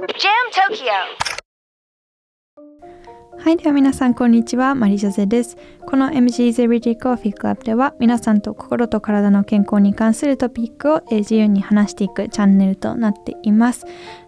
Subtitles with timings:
[0.00, 0.16] Tokyo
[3.38, 5.58] はい、では皆さんこんにちは、マリジョゼです。
[5.84, 13.84] この MG's Everyday Coffee Club では皆さんと心と体の健康に関するトピックを自由に話していくチャンネルとなっています。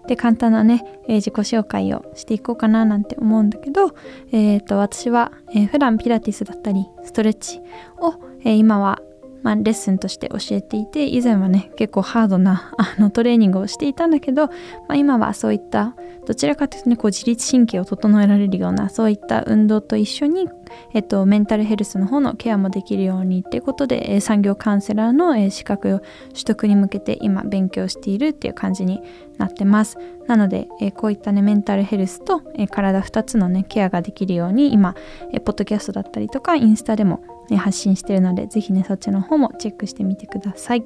[0.07, 3.95] で、簡単なね、自己紹介をしていこうかななんて思うんだけど、
[4.31, 7.63] えっ、ー、と、私は、え、普段ピラティスだったり、ストレッチ
[7.99, 8.15] を、
[8.45, 9.01] え、今は
[9.43, 14.53] まあ、レッスンとして教えていて以前はね結構ハードなあのトレーニングをしていたんだけど、ま
[14.91, 15.95] あ、今はそういった
[16.27, 20.49] どちらかというとねこう自律神経を整えられるようなそういった運動と一緒に、
[20.93, 25.99] えっと、メンタルヘルスの方のケアもできるようにっていうことで、え産業カウンセラーの、え資格を
[26.31, 29.03] 取得に向けて今勉強しているっていう感じに
[29.39, 34.95] なってますなので、えこういったねメンタルヘルスと、え体2つのねケアができるように今、
[35.33, 40.85] えポッドキャストだったりとかインスタでもね、発信してるので、ぜひね、そっちの方もチェックしてみてください。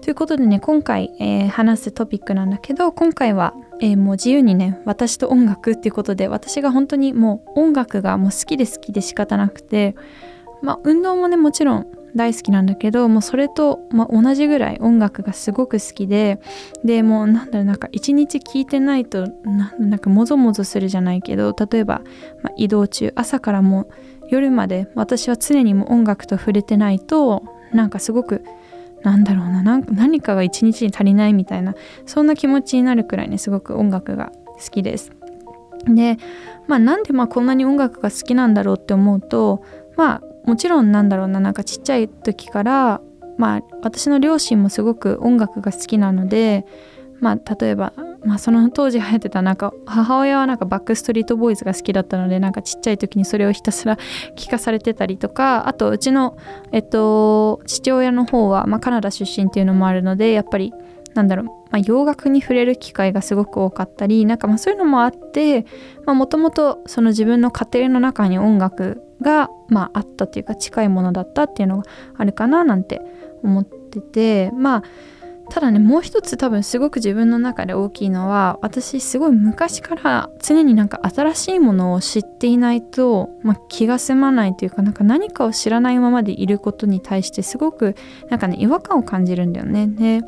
[0.00, 9.94] ということでね、今回、えー、話すトピックなんだけど、今回は、えー、もう自由にね、私と音楽っていうことで、私が本当にもう音楽がもう好きで好きで仕方なくて、
[10.62, 16.40] まあ、運動もね、もちろん大好きなんだけどもうそれと、まあ、同じぐらい音楽がすごく好きで
[16.84, 22.02] でもうなんだろうなんか一日聴いてないとなんかもぞもぞするじゃないけど例えば、
[22.42, 23.88] まあ、移動中朝からもう
[24.28, 28.44] 夜まで私は常にも音楽と触れてないとなんかすごく
[29.02, 31.74] なんだろうな何かが一日に足りないみたいな
[32.06, 35.12] そんな気持ちになるくらいねすごく音楽が好きです。
[35.86, 36.18] で
[36.66, 39.62] まあなんでまあこんなに音楽が好きなんだろうって思うと
[39.96, 43.00] まあもちろんなんだろうななんかちっちゃい時から
[43.38, 46.66] まあ私の両親もすごく音楽が好きなので
[47.20, 53.96] まあ例えばまあ、その当時流行ってたなんか母親はなんかバックストリートボーイズが好きだったのでなんかちっちゃい時にそれをひたすら
[54.36, 56.36] 聞かされてたりとかあとうちの、
[56.72, 60.72] えっと、父親の方は、まあ、カナダ出身っていうのもあるのでやっぱり
[61.14, 65.66] なんだろう、まあ、洋楽に触れる機会がすごく多かったりなんかまあそういうのもあって
[66.06, 71.84] もともと自分の家庭の中に音楽が、まあ、あったっていうか近いものだったっていうのが
[72.16, 73.00] あるかななんて
[73.42, 74.82] 思っててまあ
[75.50, 87.96] ただねもう一つ多分すごく自分の中で大きいのは私すごい昔から常になんか新しいものを知っていないと、まあ、気が済まないというかなんか何かを知らないままでいることに対してすごく
[88.30, 89.88] なんかね違和感を感じるんだよね。
[89.88, 90.20] で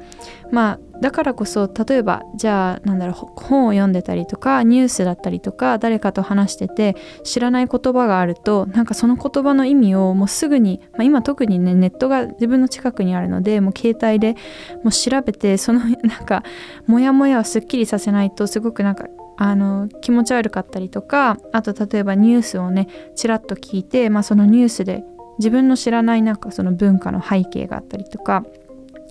[0.51, 14.37] まあだからこそ例えばじゃあなんだろう本を読んでたりとかニュースだったりとか誰かと話してて知らない言葉があるとなんかその言葉の意味をもうすぐに、まあ、今特にねネットが自分の近くにあるのでもう携帯で
[14.85, 16.45] もう調べてその なんか
[16.87, 22.87] モヤモヤをすっきりさせないとすごくなんかあの気持ち悪かったりとかあと例えばニュースをね
[23.17, 25.05] ちらっと聞いて、まあ、そのニュースで
[25.39, 28.45] 自分の知らないなんかその文化の背景があったりとか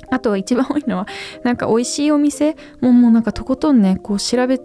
[0.10, 1.08] あと一番多いのは
[1.44, 4.60] なんか美味しいお店ももうなんかとことんねこう調べ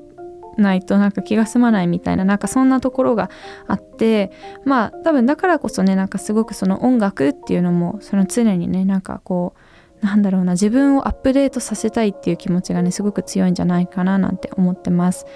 [0.56, 3.30] ないとなんか気が済まないみたいななんかそんなところが
[3.66, 4.32] あって
[4.64, 9.54] まあ多分だからこそねなんかすごくその音楽っていうのもその常にねなんかこ
[10.02, 15.26] うなんだろうな自分をアップデートさせたいっていう気持ちがねすごく強いんじゃないかななんて思ってます。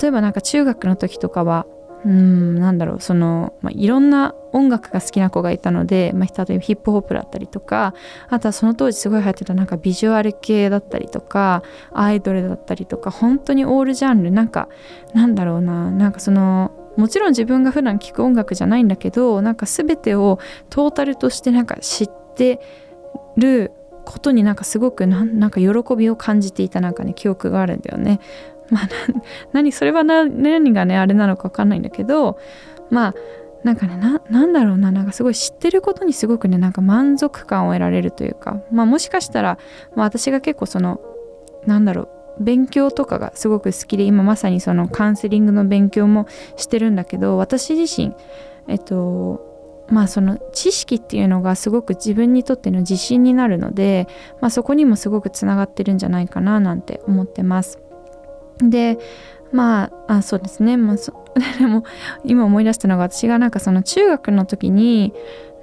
[0.00, 1.66] 例えばなんか中学の時とかは
[2.04, 7.94] うんなんだろうその、まあ、いろんな音楽が好きな子がいたので、まあ、例えばヒップホップだったりとか
[8.28, 11.62] あとはその当時すごい流行ってたなんかビジュアル系だったりとか
[11.92, 14.68] アイドルだったりとか本当にオールジャンルなんか
[15.12, 20.38] なんだろうななんかそのもちろん自分が普段聴く音楽じゃないんだけどなんか全てを
[20.70, 22.60] トータルとしてなんか知って
[23.36, 23.72] る
[24.04, 28.20] ことになんかすごくなんか喜びを感じていたなんかね記憶があるんだよね。
[28.70, 28.88] まあ、
[29.52, 32.38] 何それは何がねあれなのか分かんないんだけど
[32.90, 33.14] まあ
[33.64, 33.96] なんかね
[34.30, 39.58] なんだろうななんかすごい知ってることにすごくねなんか満足感を得られるというかまあもしかしたら、
[39.94, 41.00] まあ、私が結構その
[41.66, 42.02] なんだろ
[42.38, 46.26] う勉強とかがすごく好きで今まさにそのカウンセリングの勉強も
[46.56, 48.14] してるんだけど私自身
[48.66, 49.46] えっと
[49.90, 54.08] まあその知識っていうのがすごく自分にとっての自信になるので、
[54.40, 57.78] まあ、そこにもすごくつながってるんじゃないかななんて思ってます。
[58.68, 58.98] で
[59.52, 61.12] まああそうですね、まあ、そ
[61.58, 61.84] でも
[62.24, 65.12] 今思い出したのが私がなんかその中学の時に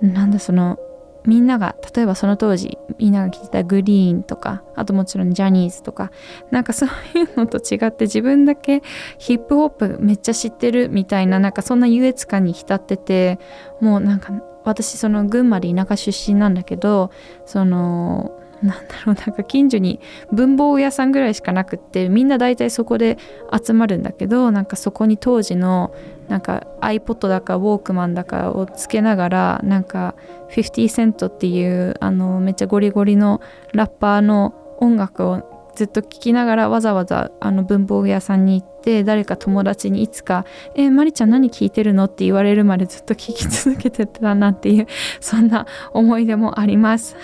[0.01, 0.79] なんだその
[1.25, 6.09] みんなが例えばその当時みんなが聴いてたグリーンとかあともちろんジャニーズとか
[6.51, 6.89] なんかそう
[7.19, 8.81] いうのと違って自分だけ
[9.17, 13.39] ヒップホップめっちゃ知ってるみたいななんかそんな優越感に浸ってて
[13.81, 17.11] もうなんか私その群馬で田舎出身なんだけど
[17.45, 18.31] その
[18.61, 19.99] なんだろうなんか近所に
[20.31, 23.17] 文房具屋さんぐらいしかなくってみんな大体そこで
[23.51, 25.93] 集まるんだけどなんかそこに当時の
[26.27, 30.15] なんか iPod だかウォークマンだかをつけながらなんか
[30.49, 33.41] 50セントっていうあのめっちゃゴリゴリの
[33.73, 40.43] ラッパーの音楽をずっと聞きながらわざわざあの文房具屋さんに行って誰か友達にいつか
[40.73, 44.87] 「えー、マリちゃん何聞いてるの?」って言われるまでずっと聞き続けてたなっていう
[45.19, 47.15] そんな思い出もあります。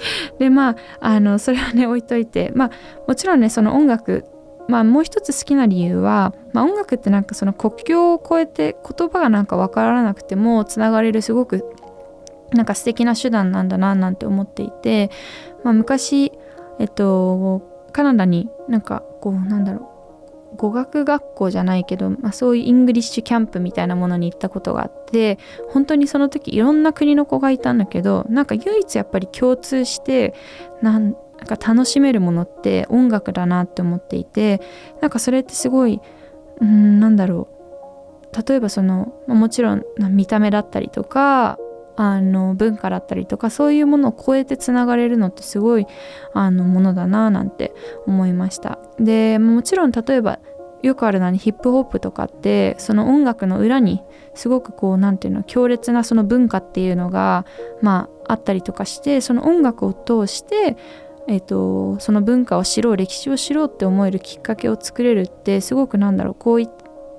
[0.38, 2.70] でまああのそれはね置いといてまあ
[3.06, 4.24] もちろんねその音楽
[4.68, 11.64] まあもう一つ好きな理由は、まあ、音楽ってなんかその国境を越えて言葉がなんか分からなくてもつながれるすごく
[12.52, 15.10] なんか素敵な手段なんだななんて思っていて、
[15.64, 16.32] まあ、昔
[16.78, 17.62] えっと
[17.92, 19.97] カナダになんかこうなんだろう
[20.58, 25.38] 語学学校じゃないけど、まあ、そういうイングリッシュキャンプみたいなものに行ったことがあって
[25.70, 30.34] 本当にその時いろんな国の子がいたんだけどなんか唯一やっぱり共通して
[30.82, 31.14] なん
[31.46, 34.60] か楽しめるものって音楽だなって思っていて
[35.00, 36.00] なんかそれってすごい
[36.60, 37.58] うんなんだろう。
[38.46, 41.58] 例えばそのもちろん見た目だったりとか
[42.00, 45.86] あの文化だったりとかそういうものを超えてつながれるのってすごい
[46.32, 47.74] あのものだななんて
[48.06, 48.78] 思いました。
[49.00, 50.38] でもちろん例えば
[50.84, 54.00] よくあるのはヒップホップとかってその音楽の裏に
[54.34, 57.44] すごくこう何て言うの強烈なその文化っていうのが
[57.82, 60.76] まああったりとかしてその音楽を通して
[61.30, 66.68] えーと、その文化を知ろう歴史を知ろうって思えるきっかけを作れるってすごくなんだろうこういっ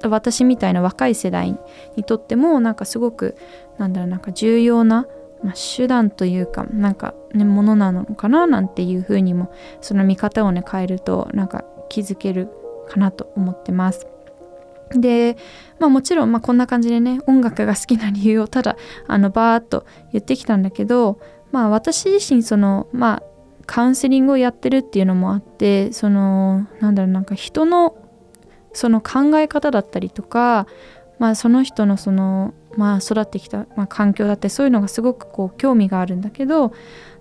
[0.07, 1.57] 私みたいな若い世代
[1.95, 3.35] にとってもなんかすごく
[3.77, 5.05] なんだろうなんか重要な、
[5.43, 12.49] まあ、手段というかなんかねものなのかななんていうふうにもその見方をね変えるとなんか気づける
[12.89, 14.07] かなと思ってます。
[14.91, 15.37] で、
[15.79, 18.75] まあもちろんまあこんな感じでね音楽が好きな理由をただ
[19.07, 21.19] あのバーッと言ってきたんだけど
[21.51, 23.23] まあ私自身そのまあ
[23.67, 27.95] カウンセリングをやってるっていうのもあってそのなんだろうなんか人の
[28.73, 30.67] その考え方だったりとか、
[31.19, 36.73] まあ、その人のその、まあ、育ってきた、まあ、環境だってそういうのがすごくこう興味があるんだけど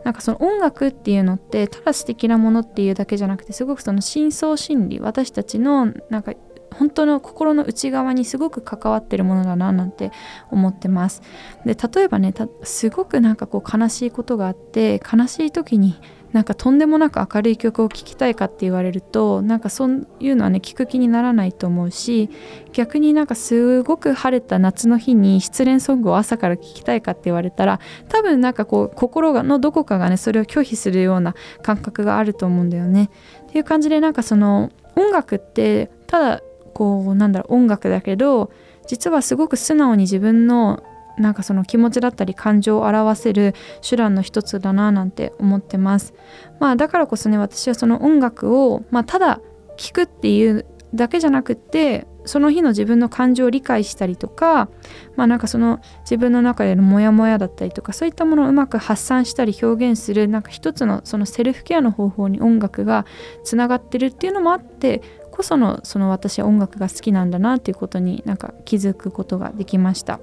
[0.05, 6.33] なんかその音楽っていうのってただ素敵なものっていうだけじゃなくてすごくその深層心理私たちのなんか
[6.71, 10.12] 本当の心の内側にすごく関わってるものだななんて
[10.50, 11.23] 思ってます。
[11.65, 16.00] で例えばねすごくなんかこう悲しいことがあって悲しい時に
[16.32, 22.28] なんかとんでもなく明るい曲を聴きたいかって言われるとなんかそういうのはね聞く気にならないと思うし
[22.72, 33.10] 逆になんかすごく晴れた夏の日に失恋ソングを朝から聴きたいかって言われたら多分なんかこう心がのどこかがねそれを拒否するような感覚があると思うんだよね。
[33.48, 36.42] っていう感じでなんかその音楽ってただ
[36.75, 38.50] こうなんだろう音楽だけど
[38.86, 40.82] 実はすごく素直に自分の
[41.19, 43.55] なんかその気持ちだったり感情を表せる
[43.88, 46.15] 手段の一つだななんて思ってます。
[46.61, 49.41] まあだからこそね私はその音楽を、まあ、ただ
[49.76, 54.69] 聴くっていうだけじゃなくってその日の自分の感情を理解したりとか
[55.17, 63.06] まあなんかその自分の中でのモヤモヤだったりとかそういったものをうまく発散したり表現するなんか一つのそのセルフケアの方法に音楽が
[63.44, 70.21] つながってるっていうのもあってこそのその私は音楽が好きなんだなっていうことになんか気づくことができました。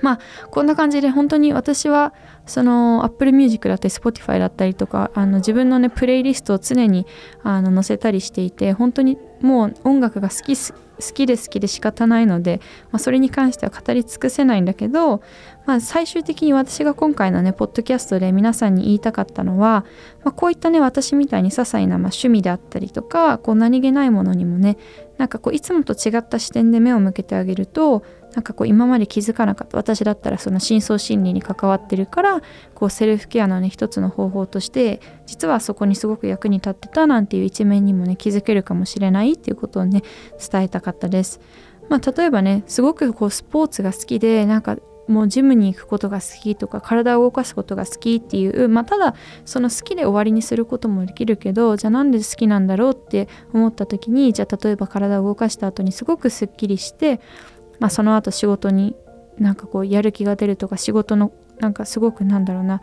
[0.00, 0.18] まあ
[0.50, 2.14] こんな感じで本当に私は
[2.46, 7.06] その Apple Music だったり Spotify だったりとかあの自分のねプレイリストを常に
[7.42, 12.60] あの載せたりしていて本当にもう音楽が好き好きで好きで仕方ないので、
[12.92, 15.22] まあ、それに関しては語り尽くせないんだけど、
[15.66, 19.84] まあ、最終的に私が今回のねポッドキャストで皆さんに言いたかったのは、
[20.24, 24.78] まあ、こういったね私みたいに些細なま趣味であったりとかこう何気ないものにもね
[25.18, 32.40] なんかこういつもと違った視点で目を向けてあげるとなんかこう今まで気づかなかった私だったらその深層心理に関わってるから
[32.74, 40.02] こうセルフケアのね一つの方法として実はそこにすごく役に立ってたなんていう一面にもね気づけるかもしれないっていうことをね
[40.50, 41.40] 伝えたかったです。
[41.88, 57.20] まあ、例えばねすごくこうスポーツが好きでなんかもうジムに行くことが好きとか体を動かすことが好きっていう、まあ、ただその好きで終わりにすることもできるけどじゃあなんで好きなんだろうって思った時にじゃあ例えば体を動かした後にすごくすっきりして
[57.78, 58.94] まあ、その後仕事に
[59.38, 62.82] なんかこうやる気が出るとか仕事のなんかすごくなんだろうな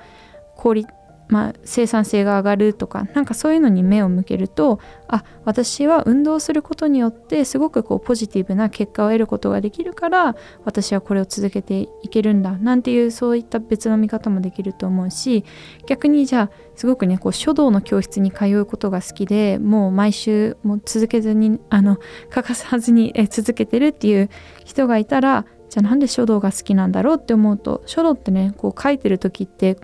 [0.55, 0.89] 効率
[1.29, 15.45] まあ、生産性が上がるとかなんかそういうのに目を向けるとあ私は運動することによってすごくこうポジティブな結果を得ることができるから私はこれを続けていけるんだなんていうそういった別の見方もできると思うし
[15.85, 21.99] 逆にじゃあすごくねこう書道の教室に通うことが好きでもう毎週もう続けずにあの
[22.31, 24.29] 欠かさずにえ続けてるっていう
[24.65, 29.77] 人がいたらじゃあなんで書道が好きなんだろうって思うと書道ってねこう書いてる時って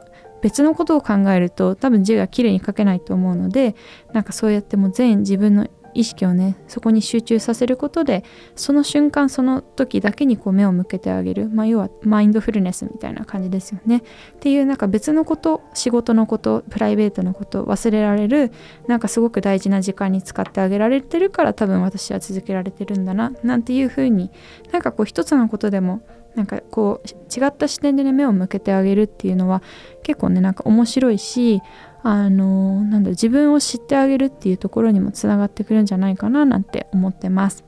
[0.45, 3.75] 別のことを考えると多分字が綺麗に書けないと思うので
[4.13, 8.23] なんかそうやっても全自分の意識をねそこに集中させることで
[8.55, 14.03] その瞬間その時だけにこう目を向けてあげる、まあ、要はマインドフルネスみたいな感じですよね。
[14.35, 18.51] っていうなんか別のこと仕事のことプライベートのこと忘れられる
[18.87, 24.29] なんかすごく大事な時間に使ってあげられてるから多分私は続けられてるんだななんていうふうに
[24.71, 26.01] なんかこう一つのことでも
[26.35, 29.63] なんかこう違った視点でね目を向けてあげるっていうのは
[30.03, 31.61] 結構ねなんか面白いし
[32.03, 37.63] あのなんだ自分を知ってあげるっていうところにもつながってくるんじゃないかななんて思ってます。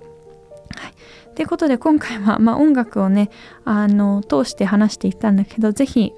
[0.76, 0.94] はい、
[1.34, 3.30] ということで今回は、まあ、音楽をね
[3.64, 6.14] あの通して話していったんだけど是非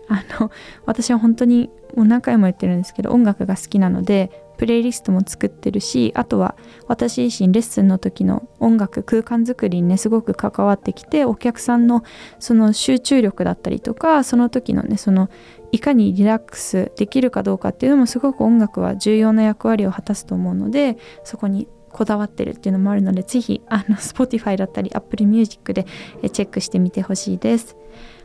[0.86, 12.04] 私は本当にもう何回も言ってるんですけど音楽が好きなのでプレイリストも作ってるしあとは私自身レッスンの時の音楽空間づくりにねすごく関わってきてお客さんの
[12.40, 15.30] その集中力だったりとかその時のねその
[15.72, 25.86] いかにリラックスできるかどうかっていうのもすごく音楽は重要な役割を果たすと思うのでそこにこだわってるっていうのもあるのでぜひあの Spotify だったり Apple Music で
[26.34, 27.78] チェックしてみてほしいです。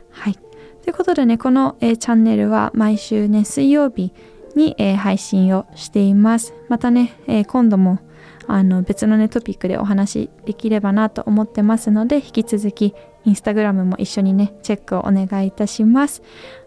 [0.09, 0.37] はい
[0.83, 4.13] ということでねこの、えチャンネルは毎週ね水曜日
[4.55, 6.53] に、えー、配信をしています。
[6.69, 7.99] またね、えー、今度も
[8.47, 12.93] あの別のねトピックでお話できればなと思ってますので引き続き
[13.25, 16.21] インスタグラムも一緒にねチェックをお願いいたします。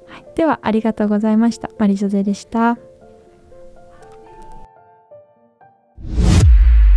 [0.09, 1.71] はい、ではありがとうございました。
[1.79, 2.79] マリジョゼでした。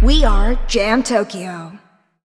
[0.03, 1.90] We are Jam Tokyo.